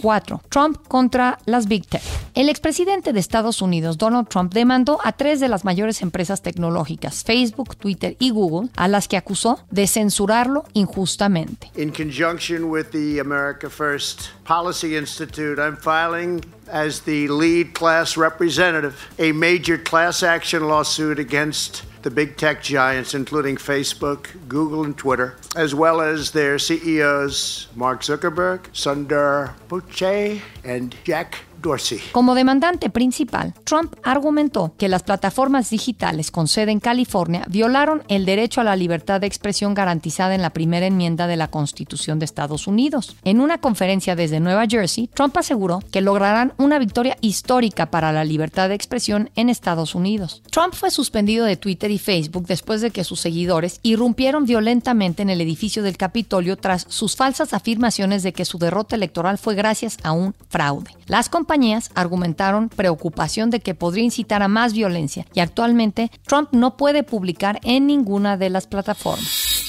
4. 0.00 0.42
Trump 0.48 0.78
contra 0.88 1.38
las 1.46 1.66
Big 1.66 1.86
Tech. 1.86 2.02
El 2.40 2.48
expresidente 2.48 3.12
de 3.12 3.20
Estados 3.20 3.60
Unidos, 3.60 3.98
Donald 3.98 4.26
Trump, 4.28 4.54
demandó 4.54 4.98
a 5.04 5.12
tres 5.12 5.40
de 5.40 5.48
las 5.48 5.66
mayores 5.66 6.00
empresas 6.00 6.40
tecnológicas, 6.40 7.22
Facebook, 7.22 7.76
Twitter 7.76 8.16
y 8.18 8.30
Google, 8.30 8.70
a 8.76 8.88
las 8.88 9.08
que 9.08 9.18
acusó 9.18 9.62
de 9.70 9.86
censurarlo 9.86 10.64
injustamente. 10.72 11.70
In 11.76 11.90
conjunction 11.92 12.70
with 12.70 12.92
the 12.92 13.20
America 13.20 13.68
First 13.68 14.30
Policy 14.46 14.96
Institute, 14.96 15.60
I'm 15.60 15.76
filing 15.76 16.42
as 16.72 17.02
the 17.02 17.28
lead 17.28 17.74
class 17.74 18.16
representative 18.16 18.94
a 19.18 19.32
major 19.32 19.76
class 19.76 20.22
action 20.22 20.66
lawsuit 20.66 21.18
against 21.18 21.84
the 22.04 22.10
big 22.10 22.38
tech 22.38 22.62
giants, 22.62 23.12
including 23.12 23.56
Facebook, 23.56 24.28
Google, 24.48 24.84
and 24.84 24.96
Twitter, 24.96 25.36
as 25.56 25.74
well 25.74 26.00
as 26.00 26.30
their 26.30 26.58
CEOs, 26.58 27.68
Mark 27.76 28.00
Zuckerberg, 28.00 28.60
Sundar 28.72 29.52
Pichai, 29.68 30.40
and 30.64 30.96
Jack 31.04 31.36
Dorsey. 31.60 32.00
Como 32.12 32.34
demandante 32.34 32.90
principal, 32.90 33.54
Trump 33.64 33.94
argumentó 34.02 34.74
que 34.78 34.88
las 34.88 35.02
plataformas 35.02 35.70
digitales 35.70 36.30
con 36.30 36.48
sede 36.48 36.72
en 36.72 36.80
California 36.80 37.44
violaron 37.48 38.02
el 38.08 38.24
derecho 38.24 38.60
a 38.60 38.64
la 38.64 38.76
libertad 38.76 39.20
de 39.20 39.26
expresión 39.26 39.74
garantizada 39.74 40.34
en 40.34 40.42
la 40.42 40.50
primera 40.50 40.86
enmienda 40.86 41.26
de 41.26 41.36
la 41.36 41.48
Constitución 41.48 42.18
de 42.18 42.24
Estados 42.24 42.66
Unidos. 42.66 43.16
En 43.24 43.40
una 43.40 43.58
conferencia 43.58 44.16
desde 44.16 44.40
Nueva 44.40 44.66
Jersey, 44.68 45.08
Trump 45.14 45.36
aseguró 45.36 45.80
que 45.90 46.00
lograrán 46.00 46.52
una 46.56 46.78
victoria 46.78 47.16
histórica 47.20 47.90
para 47.90 48.12
la 48.12 48.24
libertad 48.24 48.68
de 48.68 48.74
expresión 48.74 49.30
en 49.36 49.48
Estados 49.48 49.94
Unidos. 49.94 50.42
Trump 50.50 50.74
fue 50.74 50.90
suspendido 50.90 51.44
de 51.44 51.56
Twitter 51.56 51.90
y 51.90 51.98
Facebook 51.98 52.46
después 52.46 52.80
de 52.80 52.90
que 52.90 53.04
sus 53.04 53.20
seguidores 53.20 53.80
irrumpieron 53.82 54.44
violentamente 54.44 55.22
en 55.22 55.30
el 55.30 55.40
edificio 55.40 55.82
del 55.82 55.96
Capitolio 55.96 56.56
tras 56.56 56.86
sus 56.88 57.16
falsas 57.16 57.52
afirmaciones 57.54 58.22
de 58.22 58.32
que 58.32 58.44
su 58.44 58.58
derrota 58.58 58.96
electoral 58.96 59.38
fue 59.38 59.54
gracias 59.54 59.98
a 60.02 60.12
un 60.12 60.34
fraude. 60.48 60.90
Las 61.06 61.28
compañías 61.50 61.90
argumentaron 61.96 62.68
preocupación 62.68 63.50
de 63.50 63.58
que 63.58 63.74
podría 63.74 64.04
incitar 64.04 64.40
a 64.40 64.46
más 64.46 64.72
violencia 64.72 65.26
y 65.34 65.40
actualmente 65.40 66.08
Trump 66.24 66.50
no 66.52 66.76
puede 66.76 67.02
publicar 67.02 67.58
en 67.64 67.88
ninguna 67.88 68.36
de 68.36 68.50
las 68.50 68.68
plataformas. 68.68 69.39